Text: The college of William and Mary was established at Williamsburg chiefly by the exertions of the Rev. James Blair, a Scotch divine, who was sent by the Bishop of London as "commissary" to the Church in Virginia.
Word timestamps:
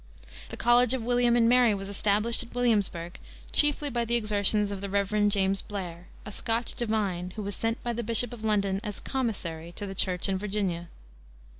The 0.49 0.57
college 0.57 0.95
of 0.95 1.03
William 1.03 1.35
and 1.35 1.47
Mary 1.47 1.75
was 1.75 1.87
established 1.87 2.41
at 2.41 2.55
Williamsburg 2.55 3.19
chiefly 3.51 3.91
by 3.91 4.03
the 4.03 4.15
exertions 4.15 4.71
of 4.71 4.81
the 4.81 4.89
Rev. 4.89 5.29
James 5.29 5.61
Blair, 5.61 6.07
a 6.25 6.31
Scotch 6.31 6.73
divine, 6.73 7.33
who 7.35 7.43
was 7.43 7.55
sent 7.55 7.83
by 7.83 7.93
the 7.93 8.01
Bishop 8.01 8.33
of 8.33 8.43
London 8.43 8.79
as 8.83 8.99
"commissary" 8.99 9.71
to 9.73 9.85
the 9.85 9.93
Church 9.93 10.27
in 10.27 10.39
Virginia. 10.39 10.87